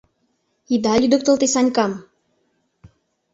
[0.73, 1.91] Ида лӱдыктыл те Санькам!